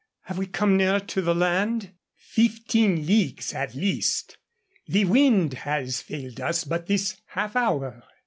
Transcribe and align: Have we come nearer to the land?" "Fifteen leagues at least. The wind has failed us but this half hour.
Have 0.21 0.39
we 0.39 0.47
come 0.47 0.77
nearer 0.77 0.99
to 0.99 1.21
the 1.21 1.35
land?" 1.35 1.93
"Fifteen 2.15 3.05
leagues 3.05 3.53
at 3.53 3.75
least. 3.75 4.39
The 4.87 5.05
wind 5.05 5.53
has 5.53 6.01
failed 6.01 6.41
us 6.41 6.63
but 6.63 6.87
this 6.87 7.21
half 7.27 7.55
hour. 7.55 8.01